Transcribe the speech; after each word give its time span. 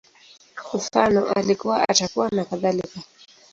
Mfano, 0.73 1.23
Alikuwa, 1.33 1.89
Atakuwa, 1.89 2.29
nakadhalika 2.29 2.99